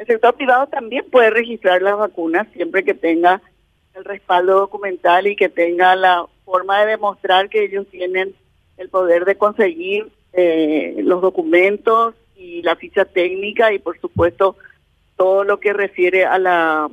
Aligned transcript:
El 0.00 0.06
sector 0.06 0.34
privado 0.34 0.66
también 0.66 1.04
puede 1.10 1.28
registrar 1.28 1.82
las 1.82 1.94
vacunas 1.98 2.48
siempre 2.54 2.84
que 2.84 2.94
tenga 2.94 3.42
el 3.92 4.02
respaldo 4.02 4.58
documental 4.60 5.26
y 5.26 5.36
que 5.36 5.50
tenga 5.50 5.94
la 5.94 6.24
forma 6.46 6.80
de 6.80 6.92
demostrar 6.92 7.50
que 7.50 7.64
ellos 7.64 7.86
tienen 7.90 8.34
el 8.78 8.88
poder 8.88 9.26
de 9.26 9.36
conseguir 9.36 10.10
eh, 10.32 10.94
los 11.04 11.20
documentos 11.20 12.14
y 12.34 12.62
la 12.62 12.76
ficha 12.76 13.04
técnica 13.04 13.74
y 13.74 13.78
por 13.78 14.00
supuesto 14.00 14.56
todo 15.18 15.44
lo 15.44 15.60
que 15.60 15.74
refiere 15.74 16.24
a 16.24 16.38
la 16.38 16.88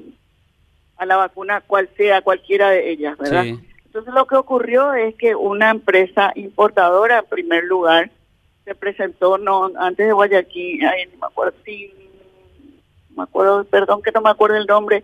a 0.97 1.05
la 1.05 1.15
vacuna 1.15 1.61
cual 1.61 1.87
sea 1.95 2.21
cualquiera 2.21 2.71
de 2.71 2.91
ellas, 2.91 3.17
¿verdad? 3.17 3.45
Entonces 3.85 4.13
lo 4.13 4.27
que 4.27 4.35
ocurrió 4.35 4.93
es 4.93 5.15
que 5.15 5.33
una 5.33 5.69
empresa 5.69 6.33
importadora 6.35 7.19
en 7.19 7.25
primer 7.27 7.63
lugar 7.63 8.11
se 8.65 8.75
presentó 8.75 9.37
no 9.37 9.71
antes 9.79 10.07
de 10.07 10.11
Guayaquil, 10.11 10.85
ay, 10.85 11.05
no 11.05 11.19
me 11.19 11.27
acuerdo 11.27 11.53
me 13.17 13.23
acuerdo, 13.23 13.63
perdón 13.65 14.01
que 14.01 14.11
no 14.11 14.21
me 14.21 14.29
acuerdo 14.29 14.55
el 14.55 14.65
nombre, 14.65 15.03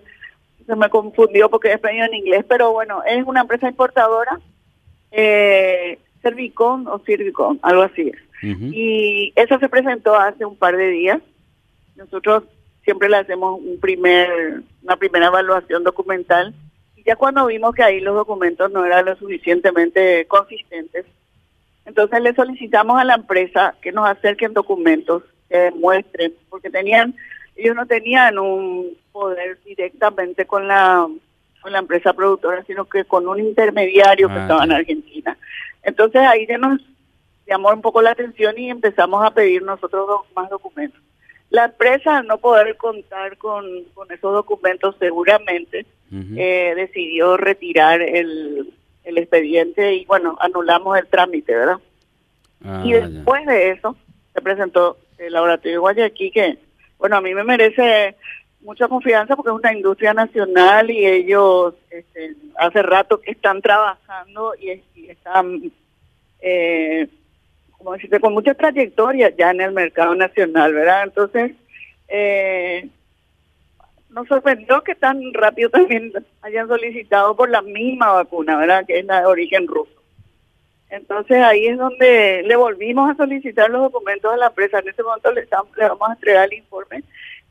se 0.66 0.76
me 0.76 0.90
confundió 0.90 1.50
porque 1.50 1.74
es 1.74 1.80
en 1.84 2.14
inglés, 2.14 2.46
pero 2.48 2.72
bueno, 2.72 3.04
es 3.04 3.26
una 3.26 3.42
empresa 3.42 3.68
importadora, 3.68 4.40
eh, 5.12 6.00
Servicon 6.22 6.88
o 6.88 7.00
Servicon, 7.00 7.60
algo 7.62 7.82
así 7.82 8.10
es. 8.10 8.20
Y 8.74 9.32
eso 9.38 9.58
se 9.58 9.70
presentó 9.70 10.16
hace 10.16 10.44
un 10.44 10.58
par 10.58 10.76
de 10.76 10.90
días. 10.90 11.22
Nosotros 11.96 12.44
siempre 12.84 13.08
le 13.08 13.18
hacemos 13.18 13.58
un 13.62 13.80
primer, 13.80 14.64
una 14.84 14.98
primera 14.98 15.28
evaluación 15.28 15.84
documental 15.86 16.54
y 16.98 17.04
ya 17.04 17.16
cuando 17.16 17.46
vimos 17.46 17.74
que 17.74 17.84
ahí 17.84 18.02
los 18.02 18.16
documentos 18.16 18.70
no 18.72 18.86
eran 18.86 19.06
lo 19.06 19.16
suficientemente 19.16 20.26
consistentes, 20.26 21.06
entonces 21.86 22.22
le 22.22 22.34
solicitamos 22.34 23.00
a 23.00 23.04
la 23.04 23.16
empresa 23.16 23.76
que 23.82 23.92
nos 23.92 24.08
acerquen 24.10 24.54
documentos 24.54 25.24
que 25.50 25.58
demuestren, 25.58 26.34
porque 26.50 26.70
tenían, 26.70 27.16
ellos 27.56 27.76
no 27.76 27.86
tenían 27.86 28.40
un 28.40 28.98
poder 29.12 29.60
directamente 29.64 30.46
con 30.46 30.68
la 30.68 31.08
con 31.64 31.72
la 31.72 31.80
empresa 31.80 32.12
productora, 32.12 32.62
sino 32.66 32.86
que 32.86 33.06
con 33.06 33.26
un 33.26 33.40
intermediario 33.40 34.28
que 34.28 34.34
ah, 34.34 34.42
estaba 34.42 34.64
en 34.66 34.74
Argentina. 34.74 35.38
Entonces 35.82 36.22
ahí 36.22 36.46
ya 36.46 36.58
nos 36.58 36.82
llamó 37.48 37.70
un 37.70 37.82
poco 37.82 38.02
la 38.02 38.12
atención 38.12 38.58
y 38.58 38.70
empezamos 38.70 39.26
a 39.26 39.32
pedir 39.32 39.64
nosotros 39.64 40.22
más 40.36 40.50
documentos. 40.50 41.02
La 41.50 41.66
empresa, 41.66 42.18
al 42.18 42.28
no 42.28 42.38
poder 42.38 42.76
contar 42.78 43.38
con, 43.38 43.66
esos 44.10 44.34
documentos, 44.34 44.96
seguramente 45.00 45.86
eh, 46.36 46.74
decidió 46.76 47.38
retirar 47.38 48.02
el, 48.02 48.74
expediente 49.06 49.94
y, 49.94 50.06
bueno, 50.06 50.38
anulamos 50.40 50.98
el 50.98 51.08
trámite, 51.08 51.56
¿verdad? 51.56 51.78
Ah, 52.64 52.82
y 52.84 52.94
después 52.94 53.46
de 53.46 53.72
eso, 53.72 53.96
se 54.34 54.42
presentó 54.42 54.98
el 55.18 55.34
laboratorio 55.34 55.74
de 55.74 55.78
Guayaquil, 55.78 56.32
que, 56.32 56.58
bueno, 57.04 57.18
a 57.18 57.22
mí 57.22 57.34
me 57.34 57.44
merece 57.44 58.16
mucha 58.62 58.88
confianza 58.88 59.36
porque 59.36 59.50
es 59.50 59.58
una 59.58 59.74
industria 59.74 60.14
nacional 60.14 60.90
y 60.90 61.06
ellos 61.06 61.74
este, 61.90 62.34
hace 62.56 62.82
rato 62.82 63.20
que 63.20 63.32
están 63.32 63.62
trabajando 63.62 64.54
y, 64.58 64.82
están, 65.10 65.70
eh, 66.40 67.10
como 67.78 67.92
decirte, 67.92 68.22
con 68.22 68.32
mucha 68.32 68.54
trayectoria 68.54 69.36
ya 69.36 69.52
en 69.52 69.60
el 69.60 69.74
mercado 69.74 70.16
nacional, 70.16 70.74
¿verdad? 70.74 71.04
Entonces, 71.04 71.52
eh, 72.08 72.88
nos 74.12 74.26
sorprendió 74.30 74.82
que 74.82 74.96
tan 74.96 75.34
rápido 75.34 75.72
también 75.72 76.14
hayan 76.42 76.70
solicitado 76.70 77.36
por 77.36 77.50
la 77.50 77.62
misma 77.62 78.14
vacuna, 78.14 78.56
¿verdad? 78.56 78.86
Que 78.88 79.00
es 79.00 79.06
la 79.06 79.20
de 79.20 79.26
origen 79.26 79.68
ruso. 79.68 80.03
Entonces 80.94 81.38
ahí 81.38 81.66
es 81.66 81.78
donde 81.80 82.44
le 82.46 82.56
volvimos 82.56 83.10
a 83.10 83.16
solicitar 83.16 83.68
los 83.68 83.82
documentos 83.82 84.32
a 84.32 84.38
la 84.38 84.48
empresa. 84.48 84.78
En 84.78 84.90
ese 84.90 85.02
momento 85.02 85.32
le, 85.32 85.48
vamos 85.88 86.08
a 86.08 86.14
entregar 86.14 86.46
el 86.46 86.60
informe 86.60 87.04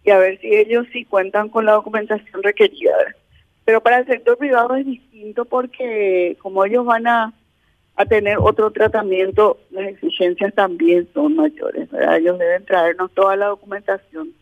y 0.04 0.10
a 0.10 0.18
ver 0.18 0.38
si 0.38 0.54
ellos 0.54 0.86
sí 0.92 1.04
cuentan 1.04 1.48
con 1.48 1.66
la 1.66 1.72
documentación 1.72 2.40
requerida. 2.40 2.94
Pero 3.64 3.80
para 3.80 3.98
el 3.98 4.06
sector 4.06 4.38
privado 4.38 4.76
es 4.76 4.86
distinto 4.86 5.44
porque 5.44 6.36
como 6.40 6.64
ellos 6.64 6.86
van 6.86 7.08
a, 7.08 7.32
a 7.96 8.06
tener 8.06 8.38
otro 8.38 8.70
tratamiento, 8.70 9.58
las 9.70 9.88
exigencias 9.88 10.54
también 10.54 11.08
son 11.12 11.34
mayores. 11.34 11.90
¿verdad? 11.90 12.18
Ellos 12.18 12.38
deben 12.38 12.64
traernos 12.64 13.10
toda 13.10 13.34
la 13.34 13.46
documentación 13.46 14.32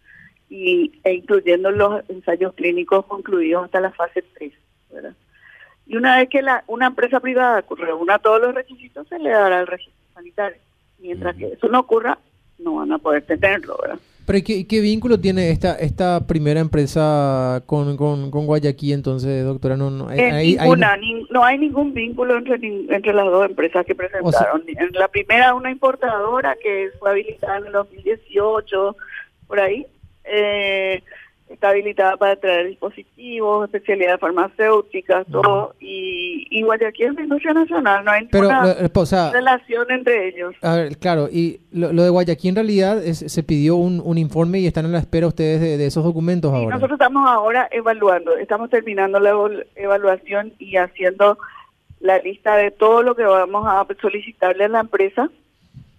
y, 0.51 0.93
e 1.05 1.15
incluyendo 1.15 1.71
los 1.71 2.03
ensayos 2.11 2.53
clínicos 2.53 3.07
concluidos 3.07 3.65
hasta 3.65 3.81
la 3.81 3.93
fase 3.93 4.23
3. 4.35 4.53
¿verdad? 4.93 5.15
Y 5.91 5.97
una 5.97 6.19
vez 6.19 6.29
que 6.29 6.41
la, 6.41 6.63
una 6.69 6.87
empresa 6.87 7.19
privada 7.19 7.65
reúna 7.69 8.21
todos 8.21 8.41
los 8.41 8.55
requisitos, 8.55 9.09
se 9.09 9.19
le 9.19 9.31
dará 9.31 9.59
el 9.59 9.67
registro 9.67 10.01
sanitario. 10.15 10.57
Mientras 11.01 11.35
que 11.35 11.49
eso 11.49 11.67
no 11.67 11.81
ocurra, 11.81 12.17
no 12.61 12.77
van 12.77 12.93
a 12.93 12.99
poder 12.99 13.23
tenerlo, 13.25 13.77
¿verdad? 13.83 13.99
Pero 14.25 14.39
¿qué, 14.45 14.81
vínculo 14.81 15.19
tiene 15.19 15.51
esta 15.51 15.75
esta 15.75 16.25
primera 16.29 16.61
empresa 16.61 17.65
con, 17.67 17.97
con, 17.97 18.31
Guayaquil 18.31 18.93
entonces, 18.93 19.45
doctora? 19.45 19.77
No, 19.77 19.91
no, 19.91 20.09
hay, 20.09 20.57
no 21.29 21.45
hay 21.45 21.59
ningún 21.59 21.93
vínculo 21.93 22.37
entre, 22.39 22.55
entre 22.55 23.13
las 23.13 23.25
dos 23.25 23.47
empresas 23.47 23.85
que 23.85 23.97
presentaron. 23.97 24.63
en 24.69 24.93
la 24.93 25.09
primera 25.09 25.55
una 25.55 25.73
importadora 25.73 26.57
que 26.63 26.91
fue 27.01 27.11
habilitada 27.11 27.59
en 27.59 27.67
el 27.67 27.73
2018, 27.73 28.97
por 29.49 29.59
ahí. 29.59 29.85
Eh, 30.23 31.03
está 31.61 31.69
habilitada 31.69 32.17
para 32.17 32.37
traer 32.37 32.69
dispositivos, 32.69 33.67
especialidades 33.67 34.19
farmacéuticas, 34.19 35.27
todo, 35.31 35.75
y, 35.79 36.47
y 36.51 36.63
Guayaquil 36.63 37.07
es 37.07 37.13
una 37.13 37.23
industria 37.23 37.53
nacional, 37.53 38.03
no 38.03 38.11
hay 38.11 38.23
ninguna 38.33 38.73
eh, 38.73 39.31
relación 39.31 39.91
entre 39.91 40.29
ellos. 40.29 40.55
A 40.63 40.77
ver, 40.77 40.97
claro, 40.97 41.29
y 41.31 41.61
lo, 41.71 41.91
de 41.91 42.09
Guayaquil 42.09 42.49
en 42.49 42.55
realidad 42.55 43.03
se 43.03 43.43
pidió 43.43 43.77
un, 43.77 44.01
un, 44.03 44.17
informe 44.17 44.61
y 44.61 44.67
están 44.67 44.87
en 44.87 44.93
la 44.93 45.01
espera 45.01 45.27
ustedes 45.27 45.61
de, 45.61 45.87
esos 45.87 46.03
documentos 46.03 46.51
ahora. 46.51 46.77
Nosotros 46.77 46.99
estamos 46.99 47.29
ahora 47.29 47.69
evaluando, 47.71 48.35
estamos 48.39 48.71
terminando 48.71 49.21
la 49.21 49.35
evaluación 49.77 50.55
y 50.59 50.79
haciendo 50.79 51.37
la 52.01 52.19
lista 52.21 52.57
de 52.57 52.71
todo 52.71 53.03
lo 53.03 53.15
que 53.15 53.25
vamos 53.25 53.67
a 53.67 53.87
solicitarle 54.01 54.65
a 54.65 54.69
la 54.69 54.81
empresa 54.81 55.29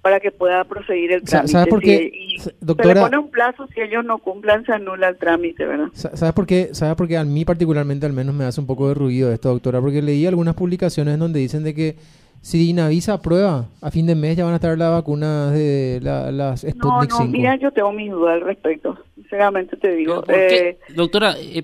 para 0.01 0.19
que 0.19 0.31
pueda 0.31 0.63
proceder 0.63 1.11
el 1.11 1.23
trámite. 1.23 1.51
¿Sabes 1.51 1.67
por 1.67 1.81
qué, 1.81 2.11
doctora, 2.59 2.89
se 2.89 2.95
le 2.95 3.01
pone 3.01 3.17
un 3.19 3.29
plazo, 3.29 3.67
si 3.67 3.81
ellos 3.81 4.03
no 4.03 4.17
cumplan, 4.17 4.65
se 4.65 4.73
anula 4.73 5.09
el 5.09 5.17
trámite, 5.17 5.65
¿verdad? 5.65 5.89
¿Sabes 5.93 6.33
por 6.33 6.47
qué? 6.47 6.69
¿Sabes 6.73 6.95
por 6.95 7.07
qué? 7.07 7.17
A 7.17 7.23
mí 7.23 7.45
particularmente 7.45 8.05
al 8.05 8.13
menos 8.13 8.33
me 8.33 8.45
hace 8.45 8.59
un 8.59 8.67
poco 8.67 8.87
de 8.87 8.95
ruido 8.95 9.31
esto, 9.31 9.49
doctora, 9.49 9.79
porque 9.79 10.01
leí 10.01 10.25
algunas 10.25 10.55
publicaciones 10.55 11.19
donde 11.19 11.39
dicen 11.39 11.63
de 11.63 11.75
que 11.75 11.95
si 12.41 12.71
Inavisa 12.71 13.13
aprueba, 13.13 13.67
a 13.81 13.91
fin 13.91 14.07
de 14.07 14.15
mes 14.15 14.35
ya 14.35 14.43
van 14.43 14.53
a 14.53 14.55
estar 14.55 14.75
las 14.75 14.91
vacunas 14.91 15.53
de 15.53 15.99
las 16.01 16.61
Sputnik 16.61 16.83
No, 16.83 17.03
no, 17.03 17.25
mira, 17.25 17.55
yo 17.57 17.71
tengo 17.71 17.91
mis 17.91 18.09
dudas 18.09 18.33
al 18.33 18.41
respecto, 18.41 18.97
sinceramente 19.13 19.77
te 19.77 19.95
digo. 19.95 20.23
Eh, 20.27 20.79
doctora, 20.95 21.35
eh, 21.39 21.63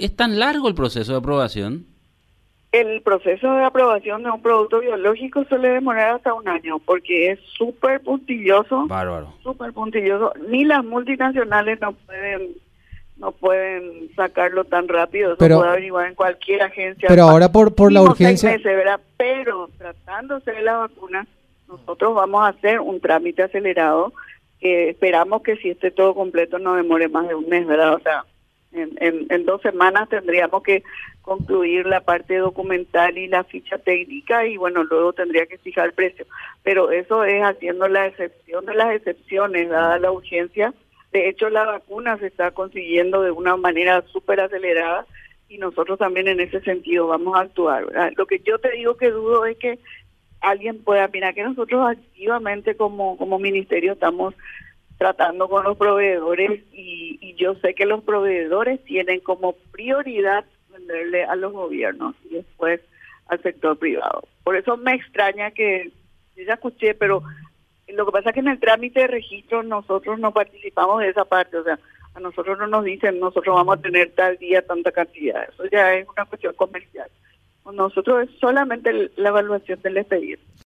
¿es 0.00 0.16
tan 0.16 0.38
largo 0.38 0.68
el 0.68 0.74
proceso 0.74 1.12
de 1.12 1.18
aprobación? 1.18 1.86
El 2.70 3.00
proceso 3.00 3.50
de 3.54 3.64
aprobación 3.64 4.22
de 4.22 4.30
un 4.30 4.42
producto 4.42 4.80
biológico 4.80 5.44
suele 5.44 5.70
demorar 5.70 6.16
hasta 6.16 6.34
un 6.34 6.46
año 6.48 6.78
porque 6.80 7.30
es 7.30 7.40
súper 7.56 8.02
puntilloso. 8.02 8.86
Bárbaro. 8.86 9.32
Súper 9.42 9.72
puntilloso. 9.72 10.34
Ni 10.48 10.64
las 10.64 10.84
multinacionales 10.84 11.80
no 11.80 11.92
pueden 11.92 12.56
no 13.16 13.32
pueden 13.32 14.10
sacarlo 14.14 14.64
tan 14.64 14.86
rápido. 14.86 15.30
Eso 15.30 15.38
pero, 15.38 15.58
puede 15.58 15.70
averiguar 15.70 16.08
en 16.08 16.14
cualquier 16.14 16.62
agencia. 16.62 17.08
Pero 17.08 17.24
ahora 17.24 17.50
por, 17.50 17.74
por 17.74 17.92
la 17.92 18.02
urgencia. 18.02 18.56
Pero 19.16 19.68
tratándose 19.76 20.52
de 20.52 20.62
la 20.62 20.76
vacuna, 20.76 21.26
nosotros 21.66 22.14
vamos 22.14 22.42
a 22.42 22.48
hacer 22.48 22.80
un 22.80 23.00
trámite 23.00 23.42
acelerado 23.42 24.12
que 24.60 24.90
esperamos 24.90 25.42
que 25.42 25.56
si 25.56 25.70
esté 25.70 25.90
todo 25.90 26.14
completo 26.14 26.58
no 26.58 26.74
demore 26.74 27.08
más 27.08 27.28
de 27.28 27.34
un 27.34 27.48
mes, 27.48 27.66
¿verdad? 27.66 27.94
O 27.94 28.00
sea, 28.00 28.24
en, 28.72 29.26
en, 29.30 29.44
dos 29.46 29.62
semanas 29.62 30.08
tendríamos 30.08 30.62
que 30.62 30.82
concluir 31.22 31.86
la 31.86 32.00
parte 32.00 32.36
documental 32.36 33.16
y 33.16 33.28
la 33.28 33.44
ficha 33.44 33.78
técnica 33.78 34.46
y 34.46 34.56
bueno, 34.56 34.84
luego 34.84 35.12
tendría 35.12 35.46
que 35.46 35.58
fijar 35.58 35.86
el 35.86 35.92
precio. 35.92 36.26
Pero 36.62 36.90
eso 36.90 37.24
es 37.24 37.42
haciendo 37.42 37.88
la 37.88 38.06
excepción 38.06 38.66
de 38.66 38.74
las 38.74 38.94
excepciones, 38.94 39.68
dada 39.68 39.98
la 39.98 40.12
urgencia. 40.12 40.74
De 41.12 41.28
hecho, 41.28 41.48
la 41.48 41.64
vacuna 41.64 42.18
se 42.18 42.26
está 42.26 42.50
consiguiendo 42.50 43.22
de 43.22 43.30
una 43.30 43.56
manera 43.56 44.04
súper 44.12 44.40
acelerada 44.40 45.06
y 45.48 45.58
nosotros 45.58 45.98
también 45.98 46.28
en 46.28 46.40
ese 46.40 46.60
sentido 46.60 47.06
vamos 47.06 47.34
a 47.36 47.40
actuar. 47.40 47.86
Lo 48.16 48.26
que 48.26 48.40
yo 48.40 48.58
te 48.58 48.70
digo 48.72 48.96
que 48.96 49.10
dudo 49.10 49.46
es 49.46 49.56
que 49.56 49.78
alguien 50.40 50.82
pueda, 50.84 51.08
mira 51.08 51.32
que 51.32 51.42
nosotros 51.42 51.90
activamente 51.90 52.76
como, 52.76 53.16
como 53.16 53.38
ministerio 53.38 53.94
estamos 53.94 54.34
tratando 54.98 55.48
con 55.48 55.64
los 55.64 55.76
proveedores 55.76 56.60
y, 56.72 56.76
y, 56.76 56.97
yo 57.38 57.54
sé 57.56 57.74
que 57.74 57.86
los 57.86 58.02
proveedores 58.02 58.82
tienen 58.84 59.20
como 59.20 59.54
prioridad 59.72 60.44
venderle 60.70 61.24
a 61.24 61.36
los 61.36 61.52
gobiernos 61.52 62.14
y 62.28 62.34
después 62.34 62.80
al 63.28 63.42
sector 63.42 63.78
privado. 63.78 64.24
Por 64.44 64.56
eso 64.56 64.76
me 64.76 64.94
extraña 64.94 65.50
que, 65.50 65.90
yo 66.36 66.44
ya 66.44 66.54
escuché, 66.54 66.94
pero 66.94 67.22
lo 67.88 68.06
que 68.06 68.12
pasa 68.12 68.30
es 68.30 68.34
que 68.34 68.40
en 68.40 68.48
el 68.48 68.60
trámite 68.60 69.00
de 69.00 69.06
registro 69.06 69.62
nosotros 69.62 70.18
no 70.18 70.32
participamos 70.32 71.00
de 71.00 71.08
esa 71.08 71.24
parte, 71.24 71.56
o 71.56 71.64
sea, 71.64 71.78
a 72.14 72.20
nosotros 72.20 72.58
no 72.58 72.66
nos 72.66 72.84
dicen 72.84 73.20
nosotros 73.20 73.54
vamos 73.54 73.78
a 73.78 73.82
tener 73.82 74.12
tal 74.14 74.36
día 74.38 74.66
tanta 74.66 74.92
cantidad, 74.92 75.48
eso 75.48 75.64
ya 75.70 75.94
es 75.94 76.06
una 76.08 76.24
cuestión 76.24 76.54
comercial. 76.54 77.08
Nosotros 77.70 78.28
es 78.28 78.38
solamente 78.38 79.10
la 79.16 79.28
evaluación 79.28 79.80
del 79.82 79.98
expediente. 79.98 80.42